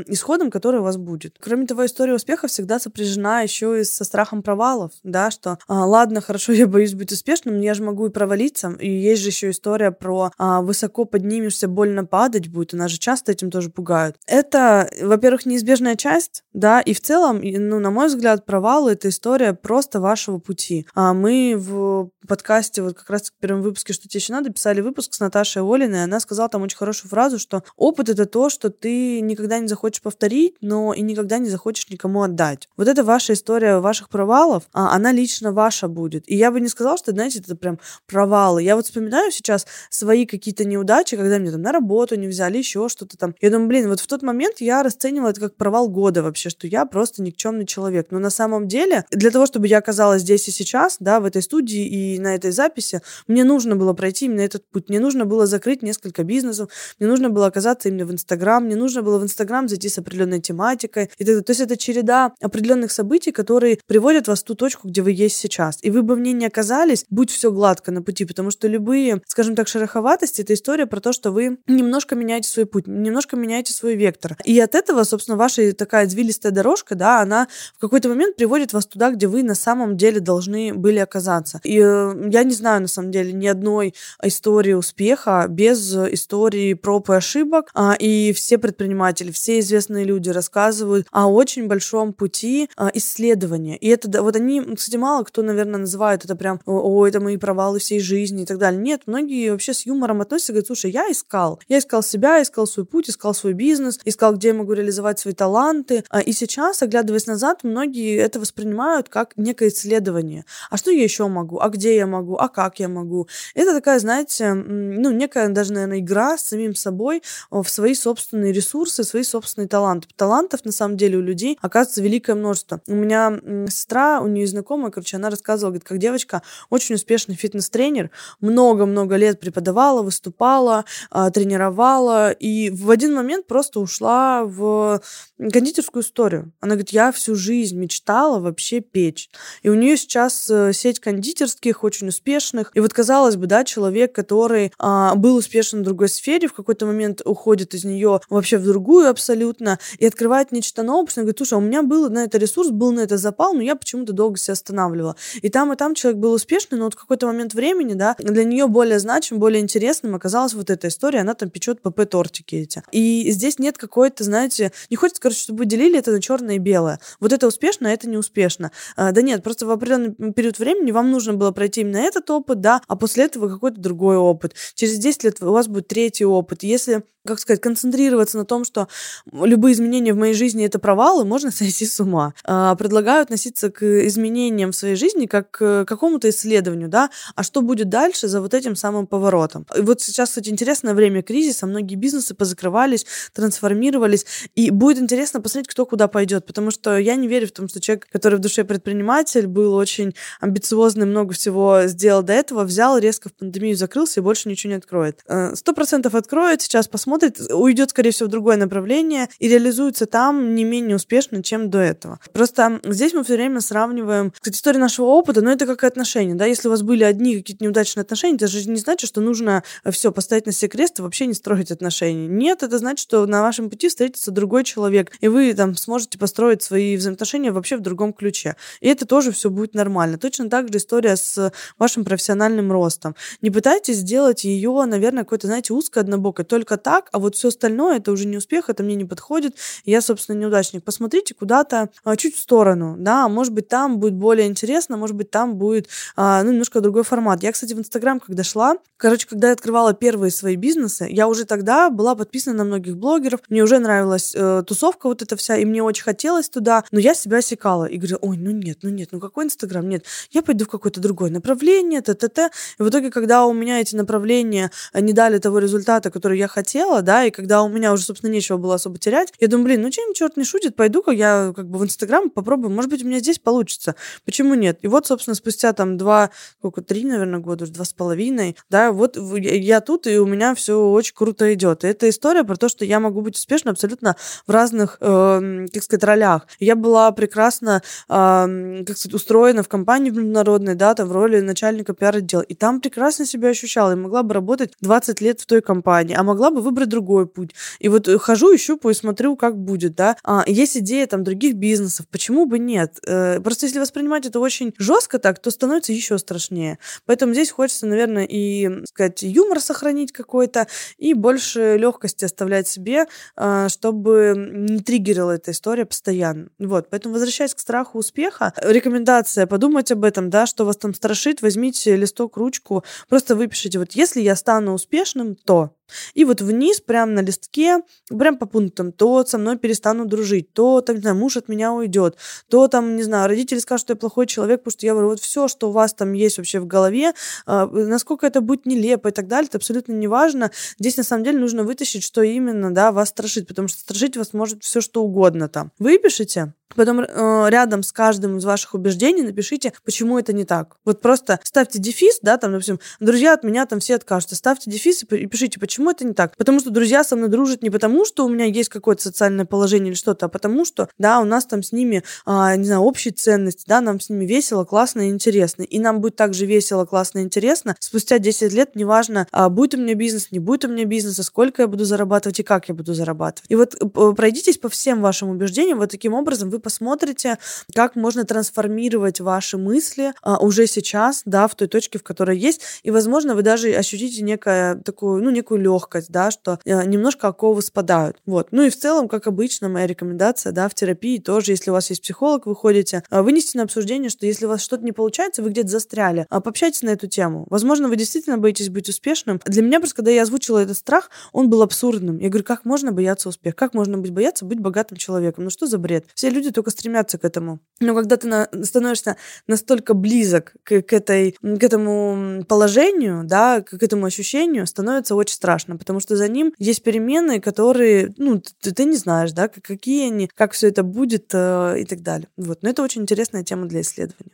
исходом, 0.07 0.51
который 0.51 0.81
у 0.81 0.83
вас 0.83 0.99
будет? 0.99 1.37
Кроме 1.41 1.67
того, 1.67 1.87
история 1.87 2.15
успеха 2.15 2.47
всегда 2.47 2.79
сопряжена 2.79 3.41
еще 3.41 3.81
и 3.81 3.85
со 3.85 4.05
страхом 4.05 4.43
провалов, 4.43 4.93
да, 5.03 5.31
что 5.31 5.59
а, 5.67 5.87
ладно, 5.87 6.21
хорошо, 6.21 6.53
я 6.53 6.67
боюсь 6.67 6.93
быть 6.95 7.11
успешным, 7.11 7.57
но 7.57 7.63
я 7.63 7.73
же 7.73 7.83
могу 7.83 8.07
и 8.07 8.11
провалиться. 8.11 8.77
И 8.79 8.91
есть 8.91 9.23
же 9.23 9.29
еще 9.29 9.51
история 9.51 9.93
про 9.93 10.31
а, 10.37 10.61
высоко 10.61 11.07
поднимешься, 11.07 11.69
больно 11.69 12.05
падать 12.05 12.49
будет. 12.49 12.75
У 12.75 12.77
нас 12.77 12.91
же 12.91 12.99
часто 12.99 13.33
этим 13.33 13.51
тоже 13.51 13.71
пугают. 13.71 14.17
Это, 14.27 14.91
во-первых, 15.01 15.47
неизбежная 15.47 15.97
часть, 15.97 16.45
да, 16.53 16.81
и 16.81 16.93
в 16.93 17.01
целом, 17.01 17.41
ну, 17.43 17.81
на 17.81 17.91
мой 17.91 18.09
взгляд, 18.09 18.45
провалы— 18.45 18.93
это 18.93 19.09
история 19.09 19.55
просто 19.55 20.01
вашего 20.01 20.39
пути. 20.39 20.87
А 20.95 21.15
мы 21.15 21.55
в 21.57 22.11
подкасте, 22.29 22.83
вот 22.83 22.95
как 22.95 23.09
раз 23.09 23.31
в 23.31 23.41
первом 23.41 23.63
выпуске 23.63 23.93
«Что 23.93 24.09
тебе 24.09 24.21
еще 24.21 24.33
надо?» 24.33 24.53
писали 24.53 24.81
выпуск 24.81 25.15
с 25.15 25.21
Наташей 25.21 25.62
Олиной, 25.63 26.05
она 26.05 26.21
сказала 26.21 26.49
там 26.49 26.63
очень 26.63 26.77
хорошую 26.77 27.11
фразу, 27.11 27.39
что 27.39 27.63
опыт— 27.77 28.09
это 28.11 28.27
то, 28.27 28.51
что 28.51 28.71
ты 28.71 29.21
никогда 29.21 29.59
не 29.59 29.69
захочешь 29.69 30.03
повторить, 30.03 30.57
но 30.61 30.93
и 30.93 31.03
никогда 31.03 31.39
не 31.39 31.49
захочешь 31.49 31.89
никому 31.91 32.23
отдать. 32.23 32.69
Вот 32.77 32.89
это 32.89 33.05
ваша 33.05 33.33
история 33.33 33.79
ваших 33.79 34.09
провалов, 34.09 34.65
а 34.73 34.95
она 34.95 35.13
лично 35.13 35.53
ваша 35.53 35.89
будет. 35.89 36.25
И 36.29 36.37
я 36.37 36.51
бы 36.51 36.61
не 36.61 36.69
сказала, 36.69 36.97
что, 36.99 37.13
знаете, 37.13 37.41
это 37.41 37.57
прям 37.57 37.79
провалы. 38.07 38.63
Я 38.63 38.77
вот 38.77 38.87
вспоминаю 38.87 39.31
сейчас 39.31 39.67
свои 39.91 40.27
какие-то 40.27 40.65
неудачи, 40.65 41.17
когда 41.17 41.39
меня 41.39 41.53
там 41.53 41.63
на 41.63 41.73
работу 41.73 42.15
не 42.17 42.27
взяли, 42.27 42.59
еще 42.59 42.89
что-то 42.89 43.17
там. 43.17 43.35
Я 43.41 43.51
думаю, 43.51 43.69
блин, 43.69 43.89
вот 43.89 44.01
в 44.01 44.07
тот 44.07 44.23
момент 44.23 44.61
я 44.61 44.83
расценивала 44.83 45.31
это 45.31 45.41
как 45.41 45.57
провал 45.57 45.89
года 45.89 46.23
вообще, 46.23 46.51
что 46.51 46.67
я 46.67 46.85
просто 46.87 47.23
никчемный 47.23 47.67
человек. 47.67 48.09
Но 48.11 48.19
на 48.19 48.31
самом 48.31 48.69
деле, 48.69 49.05
для 49.11 49.31
того, 49.31 49.47
чтобы 49.47 49.67
я 49.67 49.79
оказалась 49.79 50.23
здесь 50.23 50.49
и 50.49 50.51
сейчас, 50.51 50.97
да, 51.01 51.21
в 51.21 51.25
этой 51.25 51.43
студии 51.43 51.87
и 51.87 52.19
на 52.19 52.35
этой 52.35 52.51
записи, 52.51 53.03
мне 53.27 53.45
нужно 53.45 53.77
было 53.77 53.93
пройти 53.93 54.27
именно 54.27 54.41
этот 54.41 54.65
путь. 54.71 54.89
Мне 54.89 55.01
нужно 55.01 55.25
было 55.25 55.42
закрыть 55.47 55.83
несколько 55.83 56.25
бизнесов, 56.25 56.71
мне 56.99 57.09
нужно 57.09 57.31
было 57.31 57.47
оказаться 57.47 57.89
именно 57.89 58.07
в 58.07 58.13
Инстаграм, 58.13 58.65
мне 58.65 58.77
нужно 58.77 59.03
было 59.03 59.19
в 59.19 59.25
Инстаграм 59.25 59.69
зайти 59.69 59.89
с 59.89 59.99
определенной 59.99 60.41
тематикой. 60.41 61.11
И 61.19 61.25
так, 61.25 61.45
то 61.45 61.51
есть 61.51 61.61
это 61.61 61.77
череда 61.77 62.33
определенных 62.41 62.93
событий, 62.93 63.33
которые 63.33 63.79
приводят 63.87 64.29
вас 64.29 64.43
в 64.43 64.45
ту 64.45 64.55
точку, 64.55 64.89
где 64.89 65.03
вы 65.03 65.13
есть 65.13 65.37
сейчас. 65.37 65.79
И 65.83 65.91
вы 65.91 66.03
бы 66.03 66.15
в 66.15 66.21
ней 66.21 66.33
не 66.33 66.47
оказались, 66.47 67.05
будь 67.11 67.31
все 67.31 67.51
гладко 67.51 67.91
на 67.93 68.03
пути, 68.03 68.25
потому 68.25 68.51
что 68.51 68.69
любые, 68.69 69.23
скажем 69.27 69.55
так, 69.55 69.69
шероховатости— 69.69 70.41
это 70.43 70.55
история 70.55 70.87
про 70.87 71.01
то, 71.01 71.13
что 71.13 71.31
вы 71.31 71.59
немножко 71.67 72.15
меняете 72.15 72.49
свой 72.49 72.67
путь, 72.67 72.87
немножко 72.87 73.37
меняете 73.37 73.73
свой 73.73 73.97
вектор. 73.97 74.37
И 74.45 74.59
от 74.61 74.75
этого, 74.75 75.05
собственно, 75.05 75.37
ваша 75.37 75.73
такая 75.73 76.07
извилистая 76.07 76.53
дорожка, 76.53 76.95
да, 76.95 77.21
она 77.21 77.49
в 77.77 77.81
какой-то 77.81 78.09
момент 78.09 78.37
приводит 78.37 78.73
вас 78.73 78.87
туда, 78.87 79.11
где 79.11 79.27
вы 79.27 79.43
на 79.43 79.55
самом 79.55 79.97
деле 79.97 80.21
должны 80.21 80.75
были 80.75 80.99
оказаться. 80.99 81.61
И 81.65 81.79
э, 81.79 82.29
я 82.31 82.45
не 82.45 82.55
знаю, 82.55 82.83
на 82.83 82.89
самом 82.89 83.11
деле, 83.11 83.33
ни 83.33 83.47
одной 83.47 83.95
истории 84.23 84.73
успеха, 84.73 85.32
без 85.49 85.95
истории 85.95 86.75
проб 86.75 87.11
и 87.11 87.15
ошибок. 87.15 87.71
А, 87.75 87.95
и 87.99 88.33
все 88.33 88.59
предприниматели, 88.59 89.31
все 89.31 89.59
известные 89.59 90.05
люди 90.05 90.31
рассказывают 90.31 91.07
о 91.11 91.27
очень 91.27 91.67
большом 91.67 92.13
пути 92.13 92.69
а, 92.77 92.91
исследования. 92.95 93.77
И 93.77 93.89
это, 93.89 94.23
вот 94.23 94.37
они, 94.37 94.61
кстати, 94.75 94.97
мало 94.97 95.25
кто, 95.25 95.43
наверное, 95.43 95.81
называет 95.81 96.25
это 96.25 96.37
прям, 96.37 96.61
о, 96.67 97.07
это 97.07 97.21
мои 97.21 97.37
провалы 97.37 97.79
всей 97.79 98.01
жизни 98.01 98.43
и 98.43 98.47
так 98.47 98.59
далее. 98.59 98.81
Нет, 98.81 99.03
многие 99.07 99.51
вообще 99.51 99.75
с 99.75 99.87
юмором 99.87 100.21
относятся 100.21 100.53
говорят, 100.53 100.67
слушай, 100.67 100.91
я 100.91 101.11
искал. 101.11 101.61
Я 101.69 101.79
искал 101.79 102.03
себя, 102.03 102.43
искал 102.43 102.67
свой 102.67 102.87
путь, 102.87 103.11
искал 103.11 103.35
свой 103.35 103.53
бизнес, 103.53 103.99
искал, 104.05 104.35
где 104.35 104.49
я 104.49 104.55
могу 104.55 104.73
реализовать 104.73 105.19
свои 105.19 105.35
таланты. 105.35 106.05
А, 106.11 106.21
и 106.21 106.33
сейчас, 106.33 106.83
оглядываясь 106.83 107.27
назад, 107.27 107.65
многие 107.65 108.17
это 108.17 108.41
воспринимают 108.41 109.09
как 109.09 109.37
некое 109.37 109.69
исследование. 109.69 110.45
А 110.71 110.77
что 110.77 110.91
я 110.91 111.03
еще 111.03 111.29
могу? 111.29 111.61
А 111.61 111.69
где 111.69 111.97
я 111.97 112.07
могу? 112.07 112.37
А 112.37 112.49
как 112.49 112.79
я 112.81 112.89
могу? 112.89 113.29
Это 113.55 113.75
такая, 113.75 113.99
знаете, 113.99 114.53
ну, 114.55 115.11
некая 115.23 115.49
даже, 115.49 115.73
наверное, 115.73 116.01
игра 116.01 116.37
с 116.37 116.43
самим 116.43 116.75
собой 116.75 117.23
в 117.51 117.65
свои 117.67 117.95
собственные 117.95 118.53
ресурсы, 118.53 119.05
свои 119.05 119.23
собственные 119.23 119.69
таланты. 119.69 120.09
Талантов, 120.17 120.65
на 120.65 120.73
самом 120.73 120.97
деле, 120.97 121.19
у 121.19 121.21
людей 121.21 121.59
оказывается 121.61 122.03
великое 122.03 122.35
множество. 122.35 122.81
У 122.87 122.95
меня 122.95 123.39
сестра, 123.69 124.21
у 124.21 124.27
нее 124.27 124.47
знакомая, 124.47 124.91
короче, 124.91 125.17
она 125.17 125.31
рассказывала, 125.31 125.71
говорит, 125.71 125.89
как 125.89 125.99
девочка 125.99 126.43
очень 126.71 126.97
успешный 126.97 127.37
фитнес-тренер, 127.37 128.11
много-много 128.41 129.17
лет 129.17 129.39
преподавала, 129.41 130.03
выступала, 130.03 130.85
а, 131.11 131.31
тренировала, 131.31 132.31
и 132.33 132.71
в 132.71 132.91
один 132.91 133.15
момент 133.15 133.47
просто 133.47 133.81
ушла 133.81 134.45
в 134.45 135.01
кондитерскую 135.39 136.03
историю. 136.03 136.53
Она 136.61 136.75
говорит, 136.75 136.91
я 136.91 137.13
всю 137.13 137.35
жизнь 137.35 137.79
мечтала 137.79 138.41
вообще 138.41 138.81
печь. 138.81 139.31
И 139.63 139.69
у 139.69 139.75
нее 139.75 139.97
сейчас 139.97 140.51
э, 140.51 140.73
сеть 140.73 141.01
кондитерских, 141.01 141.85
очень 141.85 142.09
успешных. 142.09 142.71
И 142.75 142.81
вот, 142.81 142.93
казалось 142.93 143.37
бы, 143.37 143.47
да, 143.47 143.65
человек, 143.65 144.15
который 144.15 144.73
а, 144.79 145.12
был 145.15 145.37
успешен 145.37 145.81
в 145.81 145.85
другой 145.85 146.09
сфере, 146.09 146.49
в 146.49 146.53
какой-то 146.53 146.87
момент 146.87 147.23
уходит 147.25 147.75
из 147.75 147.85
нее 147.85 148.21
вообще 148.29 148.59
в 148.59 148.65
другую 148.65 149.09
абсолютно 149.09 149.79
и 149.99 150.07
открывает 150.07 150.53
нечто 150.53 150.83
новое, 150.83 151.05
потому 151.05 151.11
что 151.11 151.21
говорит, 151.23 151.39
слушай, 151.39 151.55
а 151.55 151.59
у 151.59 151.61
меня 151.61 151.83
был 151.83 152.09
на 152.11 152.25
это 152.25 152.39
ресурс, 152.39 152.71
был 152.71 152.93
на 152.93 153.01
это 153.01 153.17
запал, 153.17 153.55
но 153.55 153.63
я 153.63 153.77
почему-то 153.77 154.13
долго 154.13 154.39
себя 154.39 154.53
останавливала. 154.53 155.17
И 155.41 155.49
там, 155.49 155.73
и 155.73 155.77
там 155.77 155.95
человек 155.95 156.21
был 156.21 156.33
успешный, 156.33 156.79
но 156.79 156.85
вот 156.85 156.95
в 156.95 156.99
какой-то 156.99 157.27
момент 157.27 157.55
времени, 157.55 157.95
да, 157.95 158.17
для 158.19 158.45
нее 158.45 158.67
более 158.67 158.99
значимым, 158.99 159.41
более 159.41 159.61
интересным 159.61 160.15
оказалась 160.15 160.55
вот 160.55 160.71
эта 160.71 160.89
история, 160.89 161.21
она 161.21 161.35
там 161.35 161.51
печет 161.51 161.81
ПП-тортики 161.83 162.57
эти. 162.57 162.83
И 162.93 163.31
здесь 163.31 163.59
нет 163.59 163.79
какой-то, 163.79 164.25
знаете, 164.25 164.73
не 164.91 164.97
хочется, 164.97 165.21
короче, 165.21 165.41
чтобы 165.41 165.61
вы 165.61 165.67
делили 165.67 165.99
это 165.99 166.13
на 166.13 166.21
черное 166.21 166.57
и 166.57 166.59
белое. 166.59 167.01
Вот 167.21 167.33
это 167.33 167.47
успешно, 167.47 167.89
а 167.89 167.93
это 167.93 168.09
не 168.09 168.17
успешно. 168.17 168.73
А, 168.97 169.13
да 169.13 169.23
нет, 169.23 169.43
просто 169.43 169.67
в 169.67 169.71
определенный 169.71 170.33
период 170.33 170.59
времени 170.59 170.91
вам 170.91 171.11
нужно 171.11 171.35
было 171.35 171.51
пройти 171.51 171.83
именно 171.83 171.99
этот 171.99 172.31
опыт, 172.31 172.61
да, 172.61 172.83
а 172.87 172.97
после 172.97 173.25
этого 173.25 173.49
какой-то 173.49 173.81
другой 173.81 174.17
опыт. 174.17 174.55
Через 174.75 174.99
10 175.03 175.25
лет 175.25 175.43
у 175.43 175.53
вас 175.53 175.69
будет 175.69 175.89
третий 175.89 176.25
опыт. 176.25 176.63
Если 176.63 177.03
как 177.25 177.39
сказать, 177.39 177.61
концентрироваться 177.61 178.37
на 178.37 178.45
том, 178.45 178.65
что 178.65 178.89
любые 179.33 179.75
изменения 179.75 180.13
в 180.13 180.17
моей 180.17 180.35
жизни 180.35 180.65
это 180.65 180.79
провалы, 180.79 181.25
можно 181.25 181.51
сойти 181.53 181.87
с 181.87 182.01
ума. 182.01 182.35
А, 182.45 182.75
предлагаю 182.75 183.23
относиться 183.23 183.71
к 183.71 184.07
изменениям 184.07 184.73
в 184.73 184.77
своей 184.77 184.97
жизни 184.97 185.27
как 185.27 185.51
к 185.51 185.85
какому-то 185.85 186.31
исследованию, 186.31 186.89
да, 186.89 187.11
а 187.35 187.43
что 187.43 187.63
будет 187.63 187.89
дальше 187.89 188.29
за 188.29 188.41
вот 188.41 188.55
этим 188.55 188.77
самым 188.77 189.07
поворотом. 189.07 189.67
И 189.77 189.81
вот 189.83 190.01
сейчас, 190.01 190.31
кстати, 190.31 190.49
интересное 190.49 190.95
время 190.95 191.23
кризиса, 191.23 191.67
многие 191.67 191.95
бизнесы 191.95 192.35
позакрывались, 192.35 193.07
трансформировались, 193.33 194.27
и 194.55 194.71
будет 194.71 194.99
интересно 194.99 195.41
посмотреть, 195.41 195.69
кто 195.69 195.87
куда 195.87 196.09
пойдет, 196.09 196.47
потому 196.47 196.71
что 196.71 196.99
я 196.99 197.15
не 197.17 197.29
верю 197.29 197.47
в 197.47 197.53
том, 197.53 197.69
что 197.69 197.81
человек, 197.81 198.09
который 198.11 198.39
в 198.39 198.41
душе 198.41 198.65
предприниматель, 198.65 199.47
был 199.47 199.75
очень 199.75 200.15
амбициозный, 200.41 201.07
много 201.07 201.35
всего 201.35 201.83
сделал 201.87 202.23
до 202.23 202.33
этого, 202.33 202.65
взял, 202.65 202.99
резко 202.99 203.29
в 203.29 203.35
пандемию 203.35 203.77
закрылся 203.77 204.21
и 204.21 204.23
больше 204.23 204.49
ничего 204.49 204.73
не 204.73 204.77
откроет. 204.93 205.21
Э, 205.27 205.55
сто 205.55 205.73
процентов 205.73 206.15
откроет, 206.15 206.63
сейчас 206.63 206.89
посмотрим, 206.89 207.13
смотрит, 207.13 207.53
уйдет, 207.53 207.91
скорее 207.91 208.11
всего, 208.11 208.29
в 208.29 208.31
другое 208.31 208.57
направление 208.57 209.29
и 209.39 209.49
реализуется 209.49 210.07
там 210.07 210.55
не 210.55 210.65
менее 210.65 210.97
успешно, 210.97 211.43
чем 211.43 211.69
до 211.69 211.79
этого. 211.79 212.21
Просто 212.33 212.81
здесь 212.85 213.13
мы 213.13 213.25
все 213.25 213.35
время 213.35 213.61
сравниваем, 213.61 214.31
кстати, 214.31 214.57
история 214.57 214.79
нашего 214.79 215.07
опыта, 215.07 215.43
но 215.43 215.53
это 215.53 215.67
как 215.67 215.85
отношения, 215.85 216.35
да, 216.35 216.47
если 216.47 216.69
у 216.69 216.71
вас 216.71 216.83
были 216.83 217.05
одни 217.05 217.37
какие-то 217.37 217.65
неудачные 217.65 218.03
отношения, 218.03 218.37
это 218.37 218.47
же 218.47 218.69
не 218.69 218.79
значит, 218.79 219.09
что 219.09 219.21
нужно 219.21 219.63
все 219.91 220.11
поставить 220.13 220.47
на 220.47 220.53
себе 220.53 220.69
крест 220.69 220.99
и 220.99 221.03
вообще 221.03 221.27
не 221.27 221.35
строить 221.35 221.71
отношения. 221.71 222.29
Нет, 222.29 222.63
это 222.63 222.79
значит, 222.79 223.03
что 223.03 223.27
на 223.27 223.43
вашем 223.43 223.69
пути 223.69 223.89
встретится 223.89 224.31
другой 224.31 224.65
человек, 224.65 225.13
и 225.21 225.29
вы 225.29 225.53
там 225.55 225.75
сможете 225.77 226.19
построить 226.19 226.63
свои 226.63 226.97
взаимоотношения 226.97 227.53
вообще 227.53 227.77
в 227.77 227.81
другом 227.81 228.13
ключе. 228.13 228.57
И 228.81 228.89
это 228.89 229.07
тоже 229.07 229.33
все 229.33 229.51
будет 229.51 229.75
нормально. 229.75 230.19
Точно 230.19 230.49
так 230.49 230.73
же 230.73 230.79
история 230.79 231.17
с 231.17 231.53
вашим 231.79 232.05
профессиональным 232.05 232.73
ростом. 232.73 233.15
Не 233.41 233.51
пытайтесь 233.51 233.99
сделать 233.99 234.45
ее, 234.45 234.82
наверное, 234.87 235.25
какой-то, 235.25 235.47
знаете, 235.47 235.73
узкой, 235.73 236.01
однобокой. 236.01 236.45
Только 236.45 236.77
так 236.77 237.09
а 237.13 237.19
вот 237.19 237.37
все 237.37 237.49
остальное 237.49 237.99
это 237.99 238.11
уже 238.11 238.27
не 238.27 238.37
успех, 238.37 238.69
это 238.69 238.83
мне 238.83 238.95
не 238.95 239.05
подходит, 239.05 239.57
я, 239.85 240.01
собственно, 240.01 240.37
неудачник. 240.37 240.83
Посмотрите 240.83 241.35
куда-то 241.35 241.91
а, 242.05 242.17
чуть 242.17 242.35
в 242.35 242.39
сторону, 242.39 242.97
да, 242.99 243.29
может 243.29 243.53
быть, 243.53 243.69
там 243.69 243.99
будет 243.99 244.15
более 244.15 244.49
интересно, 244.49 244.97
может 244.97 245.15
быть, 245.15 245.31
там 245.31 245.57
будет, 245.57 245.89
а, 246.17 246.43
ну, 246.43 246.51
немножко 246.51 246.81
другой 246.81 247.05
формат. 247.05 247.43
Я, 247.43 247.53
кстати, 247.53 247.75
в 247.75 247.79
Инстаграм, 247.79 248.19
когда 248.19 248.43
шла, 248.43 248.77
короче, 248.97 249.27
когда 249.27 249.49
я 249.49 249.53
открывала 249.53 249.93
первые 249.93 250.31
свои 250.31 250.57
бизнесы, 250.57 251.07
я 251.11 251.29
уже 251.29 251.45
тогда 251.45 251.91
была 251.91 252.15
подписана 252.15 252.59
на 252.59 252.65
многих 252.65 252.97
блогеров, 252.97 253.41
мне 253.49 253.63
уже 253.63 253.79
нравилась 253.79 254.35
э, 254.35 254.63
тусовка 254.67 255.07
вот 255.09 255.23
эта 255.23 255.37
вся, 255.37 255.57
и 255.57 255.65
мне 255.65 255.83
очень 255.83 256.05
хотелось 256.05 256.49
туда, 256.49 256.85
но 256.91 256.99
я 256.99 257.15
себя 257.15 257.41
секала 257.41 257.85
и 257.85 257.97
говорила, 257.97 258.19
ой, 258.23 258.37
ну 258.37 258.51
нет, 258.51 258.79
ну 258.83 258.91
нет, 258.91 259.11
ну 259.13 259.21
какой 259.21 259.45
Инстаграм, 259.45 259.89
нет, 259.89 260.05
я 260.31 260.43
пойду 260.43 260.65
в 260.65 260.69
какое-то 260.69 261.01
другое 261.01 261.31
направление, 261.31 262.01
т-т-т. 262.01 262.51
И 262.79 262.83
в 262.83 262.89
итоге, 262.89 263.11
когда 263.11 263.47
у 263.47 263.53
меня 263.53 263.81
эти 263.81 263.95
направления 263.95 264.71
не 264.95 265.13
дали 265.13 265.39
того 265.39 265.59
результата, 265.59 266.11
который 266.11 266.39
я 266.39 266.49
хотела, 266.49 267.03
да, 267.03 267.25
и 267.25 267.31
когда 267.31 267.63
у 267.63 267.69
меня 267.69 267.93
уже, 267.93 268.05
собственно, 268.05 268.31
нечего 268.31 268.57
было 268.57 268.75
особо 268.75 268.99
терять, 268.99 269.33
я 269.41 269.49
думаю, 269.49 269.67
блин, 269.67 269.83
ну 269.83 269.91
чем 269.91 270.13
черт 270.15 270.37
не 270.37 270.45
шутит, 270.45 270.77
пойду-ка 270.77 271.11
я 271.11 271.53
как 271.55 271.69
бы 271.69 271.79
в 271.79 271.85
Инстаграм 271.85 272.31
попробую, 272.31 272.71
может 272.71 272.91
быть, 272.91 273.03
у 273.03 273.07
меня 273.07 273.19
здесь 273.19 273.39
получится. 273.39 273.95
Почему 274.25 274.55
нет? 274.55 274.79
И 274.83 274.89
вот, 274.89 275.07
собственно, 275.07 275.35
спустя 275.35 275.73
там 275.73 275.97
два, 275.97 276.31
сколько, 276.59 276.83
три, 276.83 277.05
наверное, 277.05 277.41
года, 277.41 277.65
уже 277.65 277.73
два 277.73 277.85
с 277.85 277.93
половиной, 277.93 278.57
да, 278.71 278.93
вот 278.93 279.17
я 279.17 279.81
тут, 279.81 280.07
и 280.07 280.19
у 280.19 280.27
меня 280.27 280.55
все 280.55 280.79
очень 280.91 281.15
круто 281.15 281.53
идет. 281.55 281.85
И 281.85 281.89
это 281.89 282.09
история 282.09 282.45
про 282.45 282.57
то, 282.57 282.69
что 282.69 282.85
я 282.85 283.01
могу 283.01 283.21
быть 283.21 283.37
успешна 283.37 283.73
абсолютно 283.73 284.17
в 284.47 284.51
разных, 284.51 284.99
э, 285.01 285.67
как 285.73 285.83
сказать, 285.83 286.05
ролях. 286.05 286.47
Я 286.61 286.77
была 286.77 287.11
прекрасно, 287.13 287.83
э, 288.09 288.85
как 288.87 288.97
сказать, 288.97 289.15
устроена 289.15 289.63
в 289.63 289.69
компании 289.69 290.11
международной, 290.11 290.75
да, 290.75 290.95
там 290.95 291.09
в 291.09 291.13
роли 291.13 291.41
начальника 291.41 291.95
пиар-отдела, 291.95 292.43
и 292.43 292.55
там 292.55 292.81
прекрасно 292.81 293.27
себя 293.27 293.49
ощущала, 293.49 293.93
и 293.93 293.97
могла 293.97 294.23
бы 294.23 294.35
работать 294.35 294.52
20 294.81 295.21
лет 295.21 295.41
в 295.41 295.47
той 295.47 295.63
компании, 295.63 296.15
а 296.19 296.23
могла 296.23 296.51
бы 296.51 296.61
выбрать 296.61 296.83
выбрать 296.83 296.89
другой 296.89 297.27
путь. 297.27 297.55
И 297.81 297.89
вот 297.89 298.09
э, 298.09 298.19
хожу, 298.19 298.55
ищу, 298.55 298.79
и 298.91 298.95
смотрю, 298.95 299.37
как 299.37 299.57
будет, 299.57 299.95
да. 299.95 300.17
А, 300.25 300.45
есть 300.47 300.77
идея 300.77 301.07
там 301.07 301.23
других 301.25 301.55
бизнесов, 301.55 302.07
почему 302.11 302.47
бы 302.47 302.59
нет? 302.59 302.99
Э, 303.07 303.41
просто 303.41 303.67
если 303.67 303.79
воспринимать 303.79 304.27
это 304.27 304.41
очень 304.41 304.73
жестко 304.79 305.19
так, 305.19 305.39
то 305.39 305.51
становится 305.51 305.93
еще 305.93 306.19
страшнее. 306.19 306.79
Поэтому 307.07 307.35
здесь 307.35 307.51
хочется, 307.51 307.87
наверное, 307.87 308.27
и, 308.29 308.85
сказать, 308.87 309.23
юмор 309.23 309.61
сохранить 309.61 310.13
какой-то, 310.13 310.67
и 310.99 311.15
больше 311.15 311.77
легкости 311.79 312.25
оставлять 312.25 312.69
себе, 312.69 313.07
э, 313.37 313.69
чтобы 313.69 314.35
не 314.37 314.81
триггерила 314.81 315.33
эта 315.33 315.51
история 315.51 315.85
постоянно. 315.85 316.49
Вот, 316.59 316.89
поэтому 316.91 317.15
возвращаясь 317.15 317.55
к 317.55 317.61
страху 317.61 317.99
успеха, 317.99 318.53
рекомендация 318.57 319.47
подумать 319.47 319.93
об 319.93 320.05
этом, 320.05 320.31
да, 320.31 320.47
что 320.47 320.65
вас 320.65 320.77
там 320.77 320.95
страшит, 320.95 321.43
возьмите 321.43 321.97
листок, 321.97 322.37
ручку, 322.37 322.85
просто 323.09 323.37
выпишите, 323.37 323.79
вот 323.79 323.93
если 323.93 324.21
я 324.21 324.37
стану 324.43 324.75
успешным, 324.75 325.37
то 325.37 325.77
и 326.15 326.25
вот 326.25 326.41
вниз, 326.41 326.81
прямо 326.81 327.13
на 327.13 327.21
листке, 327.21 327.81
прям 328.09 328.37
по 328.37 328.47
пунктам, 328.47 328.93
то 328.93 329.25
со 329.25 329.39
мной 329.39 329.59
перестанут 329.59 330.09
дружить, 330.09 330.53
то, 330.53 330.81
там, 330.81 330.97
не 330.97 331.03
знаю, 331.03 331.17
муж 331.17 331.37
от 331.37 331.49
меня 331.49 331.73
уйдет, 331.73 332.17
то, 332.49 332.69
там, 332.69 332.97
не 332.97 333.03
знаю, 333.03 333.29
родители 333.29 333.59
скажут, 333.59 333.87
что 333.87 333.93
я 333.93 333.97
плохой 333.97 334.27
человек, 334.27 334.61
потому 334.61 334.73
что 334.73 334.87
я 334.87 334.93
говорю, 334.93 335.09
вот 335.09 335.21
все, 335.21 335.49
что 335.49 335.69
у 335.69 335.73
вас 335.73 335.95
там 335.95 336.13
есть 336.13 336.39
вообще 336.39 336.61
в 336.61 336.67
голове, 336.67 337.13
э, 337.47 337.67
насколько 337.73 338.27
это 338.27 338.41
будет 338.41 338.67
нелепо 338.67 339.09
и 339.09 339.13
так 339.13 339.29
далее, 339.29 339.49
это 339.49 339.59
абсолютно 339.59 339.93
не 339.93 340.09
важно. 340.09 340.51
Здесь, 340.79 340.97
на 340.97 341.05
самом 341.05 341.25
деле, 341.25 341.39
нужно 341.39 341.65
вытащить, 341.65 342.03
что 342.03 342.23
именно, 342.23 342.73
да, 342.73 342.93
вас 342.93 343.09
страшит, 343.09 343.47
потому 343.49 343.69
что 343.69 343.81
страшить 343.81 344.17
вас 344.17 344.33
может 344.33 344.63
все, 344.63 344.81
что 344.81 345.03
угодно 345.03 345.49
там. 345.49 345.73
Выпишите, 345.79 346.53
Потом 346.75 347.01
э, 347.01 347.47
рядом 347.49 347.83
с 347.83 347.93
каждым 347.93 348.39
из 348.39 348.45
ваших 348.45 348.75
убеждений 348.75 349.23
напишите, 349.23 349.73
почему 349.85 350.19
это 350.19 350.33
не 350.33 350.45
так. 350.45 350.77
Вот 350.85 351.01
просто 351.01 351.41
ставьте 351.43 351.79
дефис, 351.79 352.19
да, 352.23 352.37
там, 352.39 352.53
допустим, 352.53 352.81
друзья 353.01 353.35
от 353.35 353.45
меня 353.45 353.67
там 353.67 353.81
все 353.81 353.97
откажутся. 353.97 354.37
Ставьте 354.37 354.71
дефис 354.71 355.03
и 355.03 355.27
пишите, 355.27 355.61
почему 355.61 355.82
это 355.91 356.05
не 356.05 356.15
так. 356.15 356.37
Потому 356.37 356.61
что 356.61 356.71
друзья 356.71 357.05
со 357.05 357.17
мной 357.17 357.29
дружат 357.29 357.63
не 357.63 357.71
потому, 357.71 358.05
что 358.05 358.25
у 358.25 358.29
меня 358.29 358.45
есть 358.45 358.69
какое-то 358.69 359.03
социальное 359.03 359.45
положение 359.45 359.91
или 359.91 359.97
что-то, 359.97 360.27
а 360.27 360.29
потому 360.29 360.65
что, 360.65 360.89
да, 360.99 361.21
у 361.21 361.25
нас 361.25 361.45
там 361.47 361.63
с 361.63 361.73
ними, 361.73 362.03
э, 362.27 362.57
не 362.57 362.65
знаю, 362.65 362.83
общие 362.83 363.13
ценности, 363.13 363.65
да, 363.67 363.81
нам 363.81 364.01
с 364.01 364.09
ними 364.09 364.25
весело, 364.25 364.65
классно 364.65 365.09
и 365.09 365.11
интересно. 365.11 365.63
И 365.63 365.79
нам 365.79 366.01
будет 366.01 366.17
также 366.17 366.47
весело, 366.47 366.85
классно 366.85 367.21
и 367.21 367.23
интересно 367.23 367.77
спустя 367.79 368.19
10 368.19 368.53
лет, 368.53 368.77
неважно, 368.77 369.27
а 369.33 369.49
будет 369.49 369.75
у 369.75 369.79
меня 369.79 369.95
бизнес, 369.95 370.31
не 370.31 370.39
будет 370.39 370.65
у 370.65 370.69
меня 370.69 370.85
бизнеса, 370.85 371.23
сколько 371.23 371.63
я 371.63 371.69
буду 371.69 371.85
зарабатывать 371.85 372.41
и 372.41 372.43
как 372.43 372.69
я 372.69 372.75
буду 372.75 372.95
зарабатывать. 372.95 373.51
И 373.51 373.55
вот 373.55 373.75
э, 373.75 374.15
пройдитесь 374.17 374.59
по 374.59 374.69
всем 374.69 375.01
вашим 375.03 375.31
убеждениям, 375.31 375.79
вот 375.79 375.91
таким 375.91 376.15
образом 376.15 376.51
вы 376.51 376.59
посмотрите, 376.59 377.39
как 377.75 377.97
можно 377.97 378.25
трансформировать 378.25 379.21
ваши 379.21 379.59
мысли 379.59 380.13
а, 380.23 380.39
уже 380.39 380.67
сейчас, 380.67 381.23
да, 381.25 381.49
в 381.49 381.55
той 381.55 381.69
точке, 381.69 381.99
в 381.99 382.03
которой 382.03 382.39
есть, 382.39 382.63
и, 382.83 382.91
возможно, 382.91 383.35
вы 383.35 383.43
даже 383.43 383.71
ощутите 383.71 384.23
некое 384.23 384.77
такую, 384.77 385.23
ну, 385.23 385.31
некую 385.31 385.61
легкость, 385.63 386.11
да, 386.11 386.31
что 386.31 386.59
э, 386.65 386.85
немножко 386.85 387.29
оковы 387.29 387.63
спадают. 387.63 388.19
Вот. 388.27 388.49
Ну 388.51 388.63
и 388.63 388.71
в 388.71 388.77
целом, 388.77 389.09
как 389.09 389.27
обычно, 389.27 389.69
моя 389.69 389.87
рекомендация, 389.87 390.53
да, 390.53 390.69
в 390.69 390.75
терапии 390.75 391.19
тоже, 391.19 391.53
если 391.53 391.71
у 391.71 391.73
вас 391.73 391.91
есть 391.91 392.03
психолог, 392.03 392.47
вы 392.47 392.55
ходите, 392.55 393.03
э, 393.11 393.23
вынести 393.23 393.57
на 393.57 393.65
обсуждение, 393.65 394.11
что 394.11 394.27
если 394.27 394.47
у 394.47 394.49
вас 394.49 394.63
что-то 394.63 394.85
не 394.85 394.93
получается, 394.93 395.43
вы 395.43 395.51
где-то 395.51 395.69
застряли, 395.69 396.27
а 396.29 396.41
пообщайтесь 396.41 396.83
на 396.83 396.91
эту 396.91 397.07
тему. 397.07 397.47
Возможно, 397.51 397.89
вы 397.89 397.97
действительно 397.97 398.39
боитесь 398.39 398.69
быть 398.69 398.89
успешным. 398.89 399.41
Для 399.47 399.63
меня 399.63 399.79
просто, 399.79 399.97
когда 399.97 400.11
я 400.11 400.23
озвучила 400.23 400.59
этот 400.59 400.77
страх, 400.77 401.11
он 401.33 401.49
был 401.49 401.63
абсурдным. 401.63 402.19
Я 402.19 402.29
говорю, 402.29 402.45
как 402.45 402.65
можно 402.65 402.93
бояться 402.93 403.29
успеха? 403.29 403.57
Как 403.57 403.75
можно 403.75 403.99
быть 403.99 404.11
бояться 404.11 404.45
быть 404.45 404.61
богатым 404.61 404.97
человеком? 404.97 405.45
Ну 405.45 405.51
что 405.51 405.67
за 405.67 405.79
бред? 405.79 406.07
Все 406.15 406.31
люди 406.31 406.51
только 406.51 406.71
стремятся 406.71 407.19
к 407.19 407.25
этому. 407.25 407.61
Но 407.81 407.95
когда 407.95 408.17
ты 408.17 408.27
на, 408.27 408.49
становишься 408.63 409.17
настолько 409.47 409.95
близок 409.95 410.55
к, 410.63 410.83
к, 410.83 410.93
этой, 410.93 411.33
к 411.33 411.63
этому 411.63 412.45
положению, 412.45 413.25
да, 413.25 413.61
к 413.61 413.83
этому 413.83 414.07
ощущению, 414.07 414.67
становится 414.67 415.15
очень 415.15 415.35
страшно, 415.35 415.52
потому 415.79 416.01
что 416.01 416.17
за 416.17 416.29
ним 416.29 416.53
есть 416.59 416.83
перемены, 416.83 417.41
которые, 417.41 418.13
ну, 418.17 418.41
ты, 418.61 418.73
ты 418.73 418.85
не 418.85 418.97
знаешь, 418.97 419.33
да, 419.33 419.49
какие 419.49 420.09
они, 420.09 420.29
как 420.29 420.53
все 420.53 420.69
это 420.69 420.83
будет 420.83 421.31
э, 421.33 421.81
и 421.81 421.85
так 421.85 422.03
далее. 422.03 422.29
Вот. 422.37 422.63
Но 422.63 422.71
это 422.71 422.83
очень 422.83 423.03
интересная 423.03 423.45
тема 423.45 423.67
для 423.67 423.81
исследования. 423.81 424.33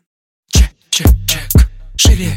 Чек, 0.48 0.70
чек, 0.90 1.08
чек. 1.26 1.68
Шире, 1.96 2.30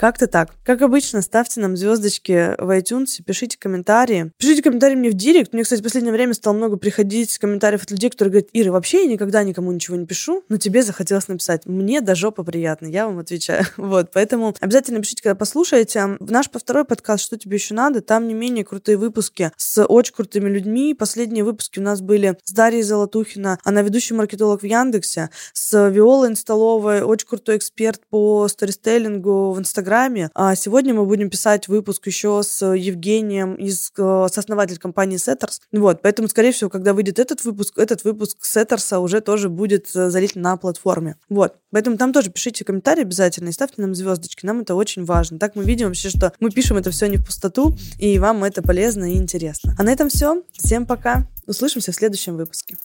как-то 0.00 0.26
так. 0.28 0.48
Как 0.64 0.80
обычно, 0.80 1.20
ставьте 1.20 1.60
нам 1.60 1.76
звездочки 1.76 2.54
в 2.56 2.70
iTunes, 2.70 3.22
пишите 3.22 3.58
комментарии. 3.58 4.32
Пишите 4.38 4.62
комментарии 4.62 4.94
мне 4.94 5.10
в 5.10 5.12
директ. 5.12 5.52
Мне, 5.52 5.62
кстати, 5.62 5.80
в 5.80 5.82
последнее 5.82 6.14
время 6.14 6.32
стало 6.32 6.54
много 6.54 6.78
приходить 6.78 7.36
комментариев 7.36 7.82
от 7.82 7.90
людей, 7.90 8.08
которые 8.08 8.32
говорят, 8.32 8.48
Ира, 8.54 8.72
вообще 8.72 9.02
я 9.02 9.10
никогда 9.10 9.42
никому 9.42 9.70
ничего 9.72 9.98
не 9.98 10.06
пишу, 10.06 10.42
но 10.48 10.56
тебе 10.56 10.82
захотелось 10.82 11.28
написать. 11.28 11.66
Мне 11.66 12.00
до 12.00 12.14
жопы 12.14 12.44
приятно, 12.44 12.86
я 12.86 13.06
вам 13.06 13.18
отвечаю. 13.18 13.66
Вот, 13.76 14.10
поэтому 14.14 14.54
обязательно 14.60 15.00
пишите, 15.00 15.22
когда 15.22 15.34
послушаете. 15.34 16.16
В 16.18 16.30
наш 16.30 16.48
второй 16.48 16.86
подкаст 16.86 17.24
«Что 17.24 17.36
тебе 17.36 17.56
еще 17.56 17.74
надо?» 17.74 18.00
Там 18.00 18.26
не 18.26 18.32
менее 18.32 18.64
крутые 18.64 18.96
выпуски 18.96 19.52
с 19.58 19.84
очень 19.84 20.14
крутыми 20.14 20.48
людьми. 20.48 20.94
Последние 20.94 21.44
выпуски 21.44 21.78
у 21.78 21.82
нас 21.82 22.00
были 22.00 22.38
с 22.44 22.52
Дарьей 22.52 22.82
Золотухина, 22.82 23.58
она 23.64 23.82
ведущий 23.82 24.14
маркетолог 24.14 24.62
в 24.62 24.66
Яндексе, 24.66 25.28
с 25.52 25.90
Виолой 25.90 26.28
Инсталовой, 26.28 27.02
очень 27.02 27.28
крутой 27.28 27.58
эксперт 27.58 28.00
по 28.08 28.48
стористейлингу 28.48 29.52
в 29.52 29.58
Инстаграме, 29.58 29.89
Инстаграме. 29.90 30.30
А 30.34 30.54
сегодня 30.54 30.94
мы 30.94 31.04
будем 31.04 31.30
писать 31.30 31.68
выпуск 31.68 32.06
еще 32.06 32.42
с 32.44 32.64
Евгением, 32.64 33.54
из, 33.54 33.92
э, 33.98 34.28
с 34.30 34.38
основателем 34.38 34.78
компании 34.78 35.18
Setters. 35.18 35.60
Вот, 35.72 36.00
поэтому, 36.02 36.28
скорее 36.28 36.52
всего, 36.52 36.70
когда 36.70 36.94
выйдет 36.94 37.18
этот 37.18 37.44
выпуск, 37.44 37.76
этот 37.76 38.04
выпуск 38.04 38.38
Setters 38.42 38.98
уже 38.98 39.20
тоже 39.20 39.48
будет 39.48 39.88
э, 39.94 40.10
залит 40.10 40.36
на 40.36 40.56
платформе. 40.56 41.16
Вот, 41.28 41.56
поэтому 41.72 41.96
там 41.96 42.12
тоже 42.12 42.30
пишите 42.30 42.64
комментарии 42.64 43.02
обязательно 43.02 43.48
и 43.48 43.52
ставьте 43.52 43.82
нам 43.82 43.94
звездочки, 43.94 44.46
нам 44.46 44.60
это 44.60 44.74
очень 44.74 45.04
важно. 45.04 45.38
Так 45.38 45.56
мы 45.56 45.64
видим 45.64 45.88
вообще, 45.88 46.08
что 46.08 46.32
мы 46.38 46.50
пишем 46.50 46.76
это 46.76 46.90
все 46.90 47.06
не 47.06 47.16
в 47.16 47.26
пустоту, 47.26 47.76
и 47.98 48.18
вам 48.18 48.44
это 48.44 48.62
полезно 48.62 49.12
и 49.12 49.16
интересно. 49.16 49.74
А 49.76 49.82
на 49.82 49.90
этом 49.92 50.08
все. 50.08 50.42
Всем 50.52 50.86
пока. 50.86 51.26
Услышимся 51.46 51.90
в 51.90 51.96
следующем 51.96 52.36
выпуске. 52.36 52.76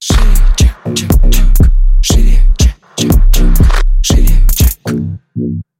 шире, 0.00 0.20
чек, 0.56 0.70
чек, 0.94 1.10
чек. 1.30 1.46
Шире, 2.02 2.38
чек, 2.58 3.16
чек, 3.32 3.50
чек. 4.02 5.75